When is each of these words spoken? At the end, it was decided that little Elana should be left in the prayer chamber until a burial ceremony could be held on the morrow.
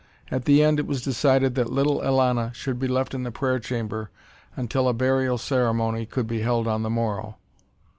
At 0.31 0.45
the 0.45 0.63
end, 0.63 0.79
it 0.79 0.87
was 0.87 1.03
decided 1.03 1.53
that 1.53 1.71
little 1.71 2.01
Elana 2.01 2.49
should 2.55 2.79
be 2.79 2.87
left 2.87 3.13
in 3.13 3.21
the 3.21 3.29
prayer 3.31 3.59
chamber 3.59 4.09
until 4.55 4.87
a 4.89 4.95
burial 4.95 5.37
ceremony 5.37 6.07
could 6.07 6.25
be 6.25 6.39
held 6.41 6.67
on 6.67 6.81
the 6.81 6.89
morrow. 6.89 7.37